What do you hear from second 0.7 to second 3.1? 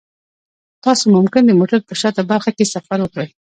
تاسو ممکن د موټر په شاته برخه کې سفر